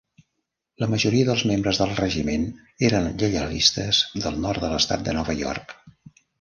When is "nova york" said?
5.23-5.81